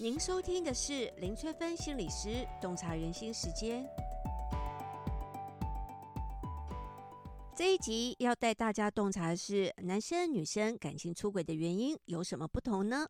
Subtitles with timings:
[0.00, 3.84] 您收听的是林翠芬心理师洞察人心时间。
[7.56, 13.08] 这一集要带大家洞察的是男生女生感情出轨的原因有什么不同呢？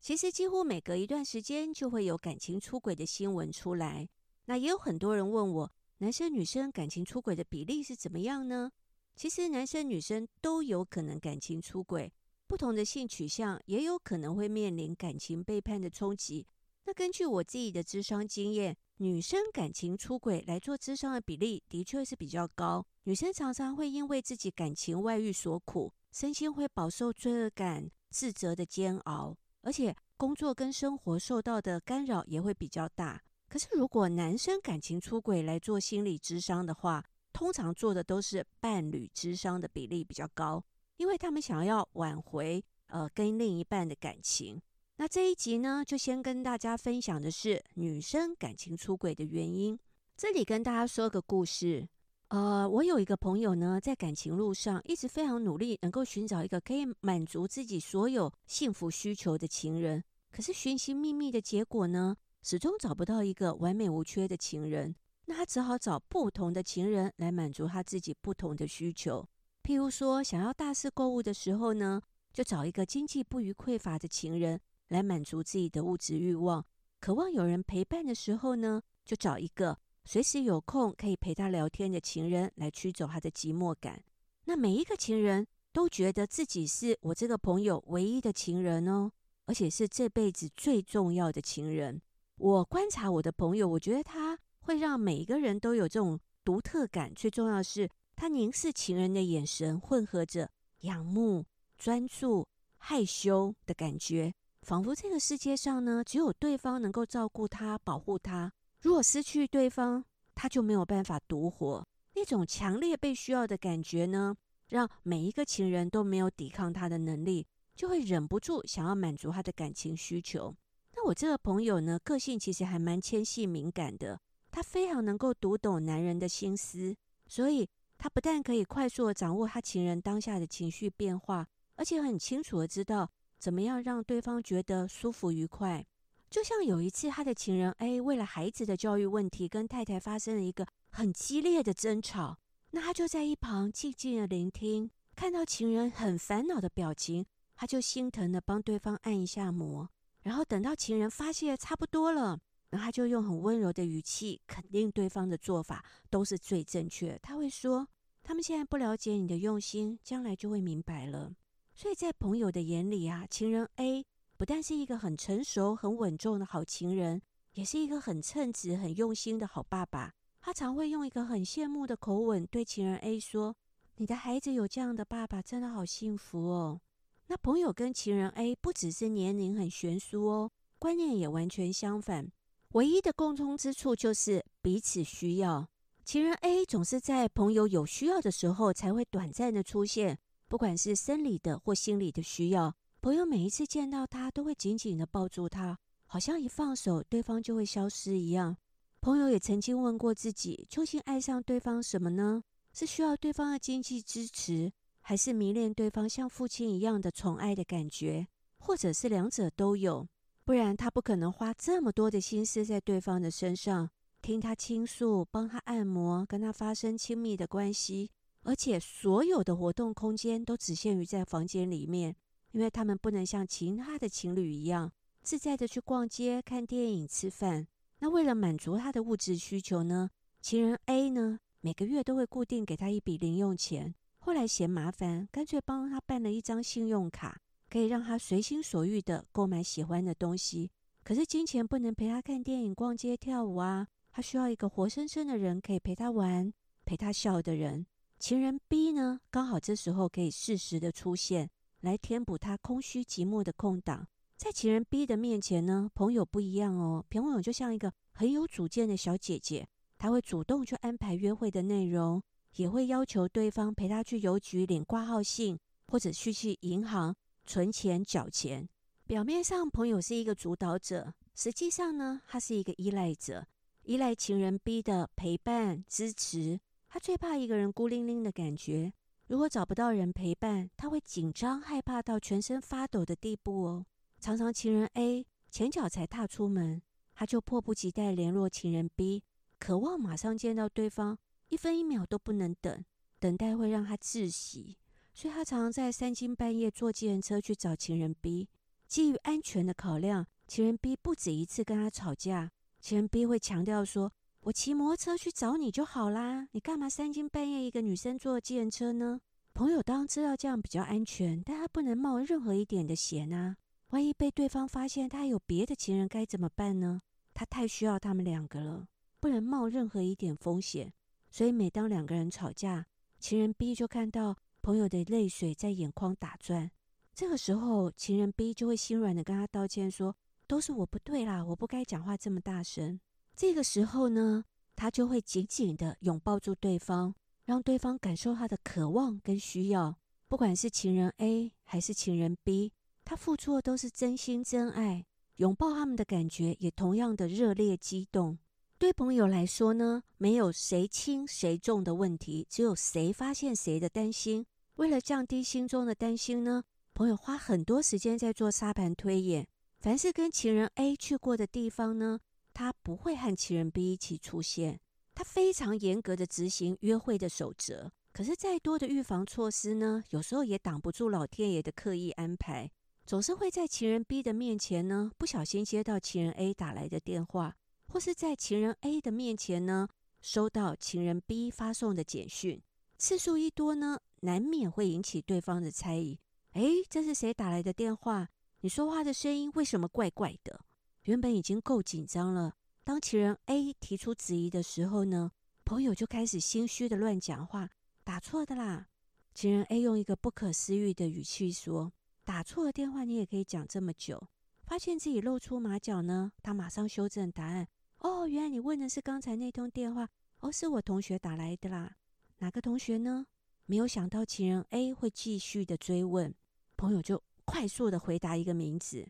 [0.00, 4.08] 其实几乎每隔一段时间就会有感情出轨的新闻出来。
[4.46, 8.72] 那也有很多人问我，男生女生感情出轨的比例是怎么样呢？
[9.14, 12.12] 其实男生女生都有可能感情出轨。
[12.46, 16.46] 不同的性取向也有可能会面临感情背叛的冲击。
[16.86, 22.86] 那根据我自己的咨商经验，女生感情出轨来做咨商的比例的确是比较高。
[23.04, 33.22] 女生常常会因为自己感情外遇所苦，身心会饱受罪恶感、自责的煎熬，而且工作跟生活受到的干扰也会比较大。
[33.48, 40.62] 可是如果男生感情出轨来做心理咨商的话，通常做的都是伴侣咨商的比例比较高。
[40.96, 44.60] 因为他们想要挽回呃跟另一半的感情，
[44.96, 49.78] 那这一集呢，就先跟大家分享的是女生感情出轨的原因。
[50.16, 51.88] 这里跟大家说个故事，
[52.28, 60.02] 呃，我有一个朋友呢，在感情路上一直非常努力，能够寻找一个可以满足自己所有幸福需求的情人。
[60.30, 64.94] 可是寻寻觅觅的结果呢，始终找不到一个完美无缺的情人。
[65.26, 69.26] 那他只好找不同的情人来满足他自己不同的需求。
[69.64, 72.02] 譬如说，想要大肆购物的时候呢，
[72.34, 76.62] 就找一个经济不虞匮乏的情人来满足自己的物质欲望；
[77.00, 84.04] 渴望有人陪伴的时候呢，就找一个随时有空可以陪他聊天的情人来驱走他的寂寞感。
[84.44, 89.10] 那每一个情人都觉得自己是我这个朋友唯一的情人哦，
[89.46, 91.98] 而且是这辈子最重要的情人。
[92.36, 97.10] 我观察我的朋友，我觉得他会让每一个人都有这种独特感。
[97.14, 100.48] 最重要是，他凝视情人的眼神，混合着
[100.80, 101.44] 仰慕、
[101.76, 102.46] 专注、
[102.78, 104.32] 害羞的感觉，
[104.62, 108.52] 仿佛这个世界上呢，只有对方能够照顾他、保护他。
[108.80, 110.04] 如果失去对方，
[110.34, 111.86] 他就没有办法独活。
[112.14, 114.34] 那种强烈被需要的感觉呢，
[114.68, 120.54] 让每一个情人都没有抵抗他的能力，就会忍不住想要满足他的感情需求。
[120.94, 124.20] 那我这个朋友呢，个性其实还蛮纤细敏感的，
[124.52, 126.94] 他非常能够读懂男人的心思，
[127.26, 127.68] 所以。
[127.96, 131.46] 他不但可以快速的掌握他情人当下的情绪变化，
[131.76, 135.84] 而且很清楚的知道怎么样让对方觉得舒服愉快。
[136.30, 142.38] 就像有一次，他的情人 A 为了孩子的教育问题，跟太太发生了一个很激烈的争吵。
[142.72, 147.24] 那他就在一旁静静的聆听，看到情人很烦恼的表情，
[147.54, 149.88] 他就心疼的帮对方按一下摩。
[150.22, 152.40] 然后等到情人发泄差不多了。
[152.76, 157.18] 他就用很温柔的语气肯定对方的做法都是最正确。
[157.22, 157.88] 他会说
[158.22, 161.32] ：“他们现在不了解你的用心，将来就会明白了。”
[161.74, 167.20] 所以在朋友的眼里啊，情人 A 不但是一个很成熟、很稳重的好情人，
[167.54, 170.12] 也是一个很称职、很用心的好爸爸。
[170.40, 173.56] 他常会用一个很羡慕的口吻对情人 A 说
[173.96, 176.80] ：“你的孩子有这样的爸爸，真的好幸福哦。”
[177.28, 182.30] 那朋友跟情人 A 不只是年龄很悬殊哦，观念也完全相反。
[182.74, 185.68] 唯一的共通之处就是彼此需要。
[186.04, 190.18] 情人 A 总是在朋友有需要的时候才会短暂的出现，
[190.48, 192.74] 不管是生理的或心理的需要。
[193.00, 198.56] 朋友每一次见到他都会紧紧的抱住他，好像一放手对方就会消失一样。
[199.00, 202.42] 朋友也曾经问过自己，究竟爱上对方什么呢？
[202.72, 208.26] 是需要对方的经济支持，还是迷恋对方像父亲一样的宠爱的感觉，
[208.58, 210.08] 或者是两者都有？
[210.44, 213.88] 不然他不可能花这么多的心思在对方的身上，
[214.20, 218.10] 听他倾诉，帮他按摩，跟他发生亲密的关系，
[218.42, 222.14] 而且所有的活动空间都只限于在房间里面，
[222.52, 227.66] 因为他们不能像其他的情侣一样自在的去逛街、看电影、吃饭。
[228.00, 230.10] 那为了满足他的物质需求呢，
[230.42, 237.40] 情人 A 呢，每个月都会固定给他一笔零用钱，后来嫌麻烦，干脆帮他办了一张信用卡。
[237.74, 240.70] 可以让他随心所欲地购买喜欢的东西，
[241.02, 243.88] 可是金钱不能陪他看电影、逛街、跳舞啊！
[244.12, 246.52] 他需要一个活生生的人可以陪他玩、
[246.84, 247.84] 陪他笑的人。
[248.20, 251.50] 情人 B 呢，刚好这时候可以适时的出现，
[251.80, 254.06] 来填补他空虚寂寞的空档。
[254.36, 259.66] 在情人 B 的面前呢，朋友不一样哦，朋友就像一个很有主见的小姐姐，
[259.98, 262.22] 她会主动去安排约会的内容，
[262.54, 267.12] 也会要求对方陪她去邮局领挂号信，或者去去银行。
[267.44, 268.68] 存钱缴钱，
[269.06, 273.46] 表面上朋友是一个主导者，实际上呢，他是一个依赖者，
[273.82, 276.58] 依赖情人 B 的陪伴支持。
[276.88, 278.92] 他最怕一个人孤零零的感觉，
[279.26, 283.86] 如果找不到人陪伴，他会紧张害怕到全身发抖的地步哦。
[284.20, 286.80] 常常情人 A 前脚才踏出门，
[287.14, 289.22] 他就迫不及待联络情人 B，
[289.58, 291.18] 渴望马上见到对方，
[291.48, 292.84] 一分一秒都不能等，
[293.18, 294.78] 等待会让他窒息，
[295.14, 298.48] 所以他常常在三更半夜坐计程车去找情人 B。
[298.86, 302.50] 基于安全的考量，情人 B 不止一次跟他吵架，
[302.80, 304.12] 情人 B 会强调说
[304.42, 309.20] ：“我骑摩托车去找你就好啦，你干嘛三更半夜一个女生坐计程车呢？”
[309.54, 313.56] 朋友当然知道这样比较安全，但他不能冒任何一点的险啊。
[313.90, 317.00] 万一被对方发现他有别的情人该怎么办呢？
[317.32, 318.88] 他太需要他们两个了，
[319.20, 320.92] 不能冒任何一点风险。
[321.30, 322.86] 所以每当两个人吵架，
[323.18, 326.70] 情人 B 就看到朋友的泪水在眼眶打转。
[327.14, 330.16] 这个时候，情人 B 就会心软的跟他道歉说
[330.48, 332.98] ：“都是我不对啦，我不该讲话这么大声。”
[333.36, 334.42] 这个时候呢，
[334.74, 337.14] 他就会紧紧的拥抱住对方，
[337.44, 339.98] 让对方感受他的渴望跟需要。
[340.28, 342.72] 不管是情人 A 还是情人 B。
[343.04, 345.04] 他付出的都是真心真爱，
[345.36, 348.38] 拥抱他们的感觉也同样的热烈激动。
[348.78, 354.46] 对朋友来说呢，没有谁轻谁重的问题，只有谁发现谁的担心。
[354.76, 359.46] 为了降低心中的担心呢，朋友花很多时间在做沙盘推演。
[359.78, 362.18] 凡是跟情人 A 去过的地方呢，
[362.52, 364.80] 他不会和情人 B 一起出现。
[365.14, 367.92] 他非常严格的执行约会的守则。
[368.12, 372.68] 可是再多的预防措施呢，有时候也挡不住老天爷的刻意安排。
[373.06, 377.54] 总是会在情人 B 的面前呢，不小心接到情人 A 打来的电话，
[377.86, 379.86] 或是在情人 A 的面前呢，
[380.20, 382.60] 收到情人 B 发送的简讯。
[382.96, 386.18] 次数一多呢，难免会引起对方的猜疑。
[386.52, 388.28] 诶，这是谁打来的电话？
[388.60, 390.64] 你说话的声音为什么怪怪的？
[391.02, 395.32] 原本已经够紧张了，当情人 A 提出质疑的时候呢，
[395.64, 397.68] 朋友就开始心虚的乱讲话，
[398.04, 398.88] 打错的啦。
[399.34, 401.92] 情人 A 用一个不可思议的语气说。
[402.24, 404.28] 打错了电话，你也可以讲这么久。
[404.62, 407.68] 发现自己露出马脚呢，他马上修正答案。
[407.98, 410.08] 哦，原来你问的是刚才那通电话。
[410.40, 411.96] 哦，是我同学打来的啦。
[412.38, 413.26] 哪个同学呢？
[413.66, 416.34] 没有想到情人 A 会继续的追问，
[416.76, 419.08] 朋友就快速的回答一个名字。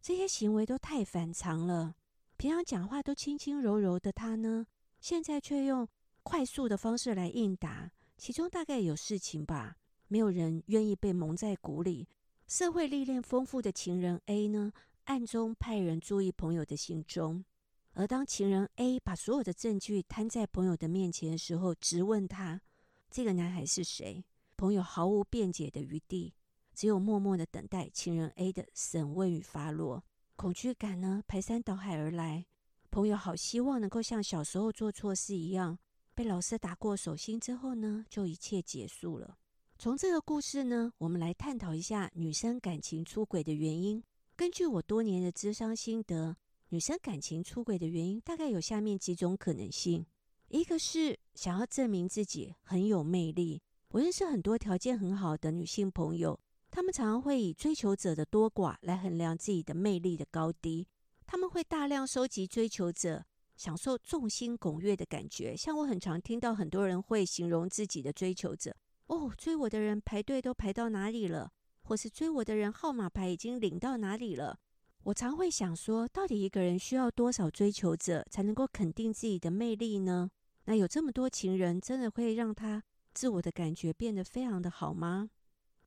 [0.00, 1.96] 这些行为都太反常了。
[2.36, 4.66] 平常讲话都轻轻柔柔的他呢，
[5.00, 5.88] 现在却用
[6.22, 9.76] 快速的方式来应答，其中大概有事情吧。
[10.06, 12.06] 没有人愿意被蒙在鼓里。
[12.46, 14.72] 社会历练丰富的情人 A 呢，
[15.04, 17.44] 暗中派人注意朋友的行踪。
[17.98, 22.60] 而当情人 A 把所有的证据摊在朋友的面前的时候，直问他
[23.10, 24.24] 这个男孩是谁，
[24.56, 26.32] 朋友毫无辩解的余地，
[26.72, 30.04] 只有默默的等待情人 A 的审问与发落。
[30.36, 32.46] 恐惧感呢，排山倒海而来。
[32.88, 35.76] 朋友好希望能够像小时候做错事一样，
[36.14, 39.36] 被老师打过手心之后呢，就一切结束了。
[39.76, 44.00] 从这个故事呢，我们来探讨一下女生感情出轨的原因。
[44.36, 46.36] 根据我多年的咨商心得，
[46.70, 50.04] 女生感情出轨的原因大概有下面几种可能性：
[50.48, 53.62] 一个是想要证明自己很有魅力。
[53.88, 56.38] 我认识很多条件很好的女性朋友，
[56.70, 60.86] 她们常常会以追求者的多寡来衡量自己的魅力的高低。
[61.26, 63.24] 她们会大量收集追求者，
[63.56, 65.56] 享受众星拱月的感觉。
[65.56, 68.76] 像我很常听到很多人会形容自己的追求者。
[69.06, 71.50] 哦，追我的人排队都排到哪里了？
[71.80, 74.58] 或是追我的人号码牌已经领到哪里了？
[75.04, 80.30] 我常会想说，到底一个人需要多少追求者才能够肯定自己的魅力呢？
[80.64, 82.82] 那有这么多情人，真的会让他
[83.14, 85.30] 自我的感觉变得非常的好吗？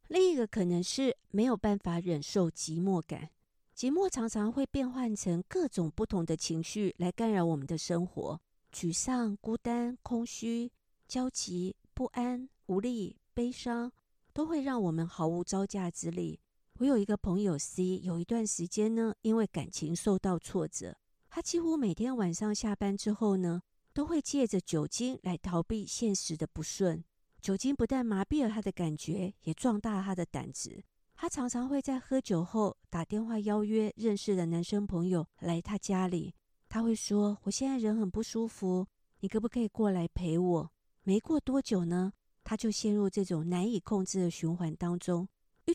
[0.08, 3.30] 另一个可能是没有办法忍受寂寞感，
[3.76, 8.42] 寂寞常常会变换成各种不同的情绪来干扰我们的生活，
[8.74, 10.72] 沮丧、孤单、空虚、
[11.08, 12.50] 焦急、不安。
[12.68, 13.92] 无力、悲伤
[14.32, 16.40] 都会让我们毫无招架之力。
[16.82, 20.98] 我有一个朋友 C，有一段时间呢，因为感情受到挫折，
[21.30, 23.62] 他几乎每天晚上下班之后呢，
[23.94, 27.04] 都会借着酒精来逃避现实的不顺。
[27.40, 30.84] 酒精不但麻痹了他的感觉，也壮大了他的胆子。
[31.14, 36.34] 他常常会在喝酒后打电话邀约认识的男生朋友来他家里。
[36.68, 38.88] 他会说：“我现在人很不舒服，
[39.20, 40.72] 你可不可以过来陪我？”
[41.06, 42.12] 没过多久呢，
[42.44, 45.28] 他就陷入这种难以控制的循环当中，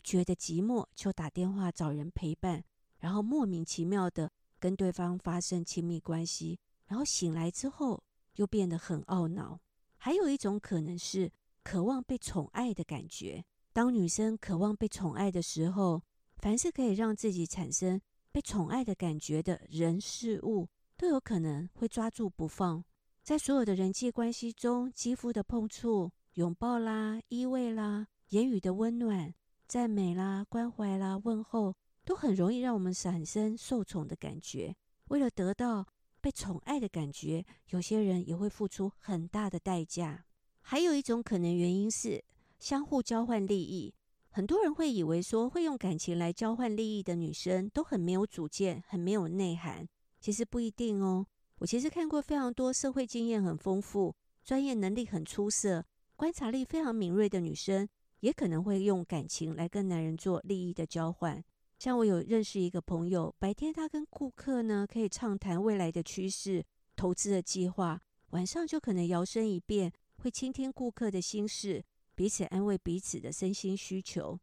[0.07, 2.63] 觉得寂寞就打电话找人陪伴，
[2.99, 8.01] 然后莫名其妙的跟对方发生亲密关系，然后醒来之后
[8.35, 9.59] 又变得很懊恼。
[9.97, 11.29] 还有一种可能是
[11.61, 13.43] 渴望被宠爱的感觉。
[13.73, 16.01] 当女生渴望被宠爱的时候，
[16.37, 17.99] 凡是可以让自己产生
[18.31, 22.81] 被宠爱的感觉的人事物，都有可能会抓住不放。
[23.23, 26.13] 在所有的人际关系中，肌肤的碰触。
[26.35, 29.33] 拥抱啦，依偎啦，言语的温暖、
[29.67, 34.73] 赞美啦、关怀啦、问候，都很容易让我们产生受宠的感觉。
[35.09, 35.85] 为了得到
[36.21, 40.23] 被宠爱的感觉，有些人也会付出很大的代价。
[40.61, 42.23] 还有一种可能原因是
[42.59, 43.93] 相互交换利益。
[44.29, 49.85] 很多人会以为说，会用感情来交换利益的女生都很没有主见，很没有内涵。
[50.21, 51.27] 其实不一定哦。
[51.59, 55.83] 我其实看过非常多社会经验很丰富、专业能力很出色、
[56.15, 57.85] 观察力非常敏锐的女生，
[58.19, 61.43] 也可能会用感情来跟男人做利益的交换。
[61.77, 66.63] 像我有认识一个朋友，白天他跟顾客呢可以畅谈未来的趋势、
[66.95, 71.83] 投资的计划，晚上就可能摇身一变，会倾听顾客的心事。
[72.15, 74.39] 彼此安慰彼此的身心需求。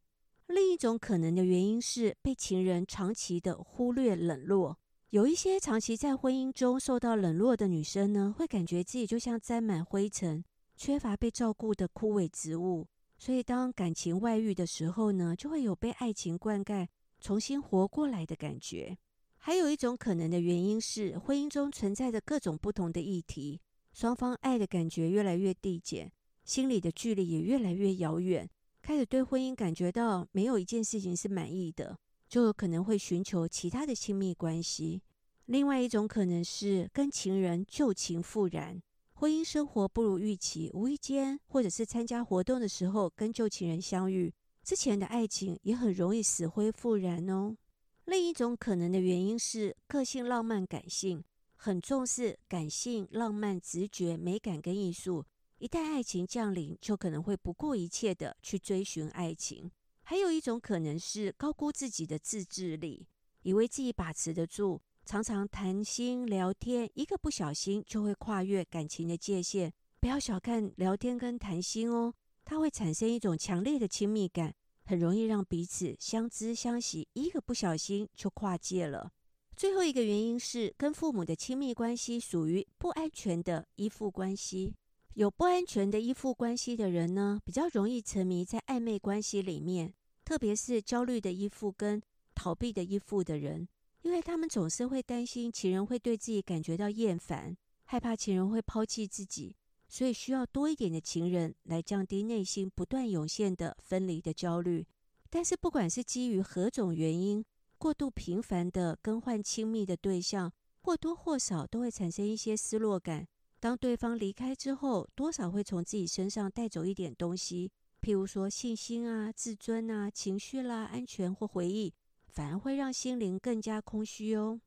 [0.46, 4.78] 另一种可能的原因是被情人长期的忽略冷落。
[5.10, 10.44] 有一些长期在婚姻中受到冷落的女生呢，会感觉自己就像沾满灰尘、
[10.76, 12.86] 缺乏被照顾的枯萎植物。
[13.18, 16.86] 所以当感情外遇的时候呢，就会有被爱情灌溉、
[17.20, 18.96] 重新活过来的感觉。
[19.38, 23.60] 还有一种可能的原因是婚姻中存在着各种不同的议题，
[23.92, 26.10] 双方爱的感觉越来越递减。
[26.44, 28.48] 心里的距离也越来越遥远，
[28.82, 35.00] 开始对婚姻感觉到没有一件事情是满意的，就有可能会寻求其他的亲密关系。
[35.46, 38.82] 另外一种可能是跟情人旧情复燃，
[39.24, 44.30] 婚姻生活不如预期，无意间或者是参加活动的时候跟旧情人相遇，
[44.62, 47.56] 之前的爱情也很容易死灰复燃哦。
[48.04, 51.24] 另一种可能的原因是个性浪漫感性，
[51.56, 55.24] 很重视感性、浪漫、直觉、美感跟艺术。
[55.56, 59.70] 一旦爱情降临，就可能会不顾一切的去追寻爱情。
[60.02, 63.08] 还有一种可能是高估自己的自制力，
[63.40, 69.70] 以为自己把持得住，常常谈心聊天，一个不小心就会跨越感情的界限。
[70.00, 74.54] 不要小看聊天跟谈心哦，它会产生一种强烈的亲密感，
[74.86, 79.12] 很容易让彼此相知相惜，一个不小心就跨界了。
[79.54, 84.74] 最后一个原因是跟父母的亲密关系属于不安全的依附关系。
[85.12, 89.92] 有不安全的依附关系的人呢，比较容易沉迷在暧昧关系里面，
[90.24, 92.02] 特别是焦虑的依附跟
[92.34, 93.68] 逃避的依附的人，
[94.04, 99.56] 因为他们总是会担心情人会对自己感觉到厌烦，害怕情人会抛弃自己，
[99.88, 104.86] 所以需要多一点的情人来降低内心不断涌现的分离的焦虑。
[105.30, 107.42] 但是，不管是基于何种原因，
[107.78, 113.26] 过度频繁的更换亲密的对象，或多或少都会产生一些失落感。
[113.58, 121.90] 当对方离开之后，多少会从自己身上带走一点东西，譬如说信心啊、自尊啊、情绪啦、安全或回忆，
[122.34, 124.60] 反而会让心灵更加空虚哦。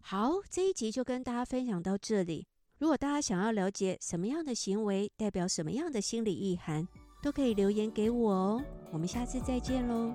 [0.00, 2.46] 好，这一集就跟大家分享到这里。
[2.78, 6.88] 如果大家想要了解什么样的行为代表什么样的心理意涵，
[7.22, 8.64] 都可以留言给我哦。
[8.90, 10.14] 我们下次再见喽。